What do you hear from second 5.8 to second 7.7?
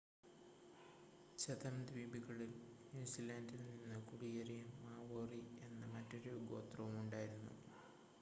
മറ്റൊരു ഗോത്രവും ഉണ്ടായിരുന്നു